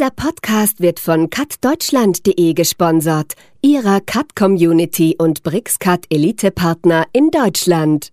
Dieser 0.00 0.12
Podcast 0.12 0.80
wird 0.80 0.98
von 0.98 1.28
cutdeutschland.de 1.28 2.54
gesponsert, 2.54 3.34
ihrer 3.60 4.00
Cut-Community 4.00 5.16
und 5.18 5.42
BrixCut 5.42 6.06
Elite-Partner 6.08 7.04
in 7.12 7.30
Deutschland. 7.30 8.10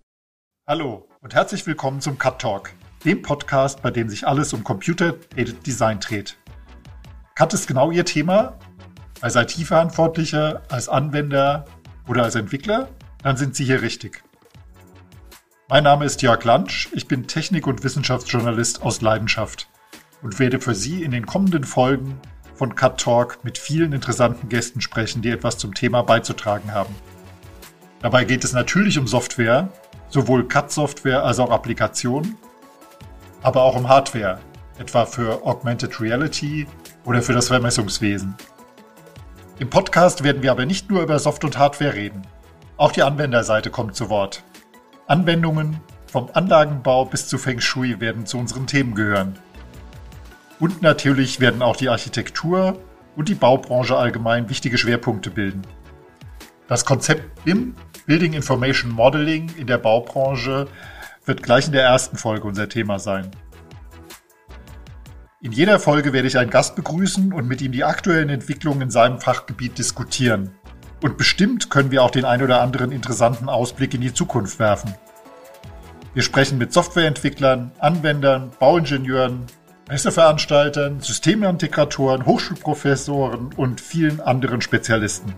Hallo 0.66 1.08
und 1.22 1.34
herzlich 1.34 1.66
willkommen 1.66 2.02
zum 2.02 2.18
Cut 2.18 2.42
Talk, 2.42 2.74
dem 3.06 3.22
Podcast, 3.22 3.80
bei 3.80 3.90
dem 3.90 4.10
sich 4.10 4.26
alles 4.26 4.52
um 4.52 4.64
Computer-Aided 4.64 5.66
Design 5.66 5.98
dreht. 5.98 6.36
Cut 7.34 7.54
ist 7.54 7.66
genau 7.66 7.90
Ihr 7.90 8.04
Thema? 8.04 8.58
Als 9.22 9.36
IT-Verantwortlicher, 9.36 10.60
als 10.68 10.90
Anwender 10.90 11.64
oder 12.06 12.24
als 12.24 12.34
Entwickler? 12.34 12.90
Dann 13.22 13.38
sind 13.38 13.56
Sie 13.56 13.64
hier 13.64 13.80
richtig. 13.80 14.22
Mein 15.70 15.84
Name 15.84 16.04
ist 16.04 16.20
Jörg 16.20 16.44
Lantsch, 16.44 16.90
ich 16.92 17.08
bin 17.08 17.26
Technik- 17.26 17.66
und 17.66 17.82
Wissenschaftsjournalist 17.82 18.82
aus 18.82 19.00
Leidenschaft 19.00 19.70
und 20.22 20.38
werde 20.38 20.60
für 20.60 20.74
Sie 20.74 21.02
in 21.02 21.10
den 21.10 21.26
kommenden 21.26 21.64
Folgen 21.64 22.20
von 22.54 22.74
Cut 22.74 23.00
Talk 23.00 23.38
mit 23.44 23.56
vielen 23.56 23.92
interessanten 23.92 24.48
Gästen 24.48 24.80
sprechen, 24.80 25.22
die 25.22 25.30
etwas 25.30 25.58
zum 25.58 25.74
Thema 25.74 26.02
beizutragen 26.02 26.72
haben. 26.72 26.94
Dabei 28.02 28.24
geht 28.24 28.44
es 28.44 28.52
natürlich 28.52 28.98
um 28.98 29.06
Software, 29.06 29.68
sowohl 30.08 30.46
Cut-Software 30.46 31.22
als 31.24 31.38
auch 31.38 31.50
Applikationen, 31.50 32.36
aber 33.42 33.62
auch 33.62 33.76
um 33.76 33.88
Hardware, 33.88 34.40
etwa 34.78 35.06
für 35.06 35.44
Augmented 35.44 36.00
Reality 36.00 36.66
oder 37.04 37.22
für 37.22 37.32
das 37.32 37.48
Vermessungswesen. 37.48 38.34
Im 39.58 39.70
Podcast 39.70 40.22
werden 40.22 40.42
wir 40.42 40.52
aber 40.52 40.66
nicht 40.66 40.90
nur 40.90 41.02
über 41.02 41.18
Soft- 41.18 41.44
und 41.44 41.58
Hardware 41.58 41.94
reden. 41.94 42.22
Auch 42.76 42.92
die 42.92 43.02
Anwenderseite 43.02 43.70
kommt 43.70 43.96
zu 43.96 44.08
Wort. 44.08 44.44
Anwendungen 45.08 45.80
vom 46.06 46.30
Anlagenbau 46.32 47.04
bis 47.04 47.26
zu 47.26 47.38
Feng 47.38 47.60
Shui 47.60 47.98
werden 47.98 48.24
zu 48.24 48.38
unseren 48.38 48.66
Themen 48.66 48.94
gehören. 48.94 49.38
Und 50.60 50.82
natürlich 50.82 51.40
werden 51.40 51.62
auch 51.62 51.76
die 51.76 51.88
Architektur 51.88 52.78
und 53.16 53.28
die 53.28 53.34
Baubranche 53.34 53.96
allgemein 53.96 54.48
wichtige 54.48 54.78
Schwerpunkte 54.78 55.30
bilden. 55.30 55.62
Das 56.66 56.84
Konzept 56.84 57.44
BIM, 57.44 57.74
Building 58.06 58.32
Information 58.32 58.90
Modeling 58.90 59.50
in 59.56 59.66
der 59.66 59.78
Baubranche, 59.78 60.66
wird 61.24 61.42
gleich 61.42 61.66
in 61.66 61.72
der 61.72 61.84
ersten 61.84 62.16
Folge 62.16 62.46
unser 62.46 62.68
Thema 62.68 62.98
sein. 62.98 63.30
In 65.40 65.52
jeder 65.52 65.78
Folge 65.78 66.12
werde 66.12 66.26
ich 66.26 66.36
einen 66.36 66.50
Gast 66.50 66.74
begrüßen 66.74 67.32
und 67.32 67.46
mit 67.46 67.62
ihm 67.62 67.70
die 67.70 67.84
aktuellen 67.84 68.28
Entwicklungen 68.28 68.82
in 68.82 68.90
seinem 68.90 69.20
Fachgebiet 69.20 69.78
diskutieren. 69.78 70.50
Und 71.00 71.16
bestimmt 71.16 71.70
können 71.70 71.92
wir 71.92 72.02
auch 72.02 72.10
den 72.10 72.24
ein 72.24 72.42
oder 72.42 72.60
anderen 72.60 72.90
interessanten 72.90 73.48
Ausblick 73.48 73.94
in 73.94 74.00
die 74.00 74.12
Zukunft 74.12 74.58
werfen. 74.58 74.94
Wir 76.12 76.22
sprechen 76.22 76.58
mit 76.58 76.72
Softwareentwicklern, 76.72 77.70
Anwendern, 77.78 78.50
Bauingenieuren, 78.58 79.46
Messeveranstaltern, 79.88 81.00
Systemintegratoren, 81.00 82.26
Hochschulprofessoren 82.26 83.54
und 83.56 83.80
vielen 83.80 84.20
anderen 84.20 84.60
Spezialisten. 84.60 85.34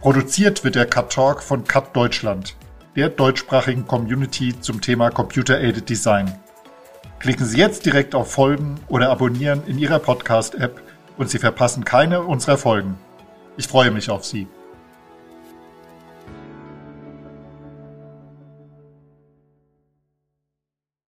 Produziert 0.00 0.64
wird 0.64 0.74
der 0.74 0.86
Cut 0.86 1.12
Talk 1.12 1.44
von 1.44 1.62
Cut 1.62 1.94
Deutschland, 1.94 2.56
der 2.96 3.08
deutschsprachigen 3.08 3.86
Community 3.86 4.58
zum 4.60 4.80
Thema 4.80 5.10
Computer 5.10 5.60
Aided 5.60 5.88
Design. 5.88 6.36
Klicken 7.20 7.46
Sie 7.46 7.58
jetzt 7.58 7.86
direkt 7.86 8.16
auf 8.16 8.32
Folgen 8.32 8.80
oder 8.88 9.10
Abonnieren 9.10 9.62
in 9.68 9.78
Ihrer 9.78 10.00
Podcast-App 10.00 10.82
und 11.16 11.30
Sie 11.30 11.38
verpassen 11.38 11.84
keine 11.84 12.22
unserer 12.22 12.58
Folgen. 12.58 12.98
Ich 13.56 13.68
freue 13.68 13.92
mich 13.92 14.10
auf 14.10 14.24
Sie. 14.24 14.48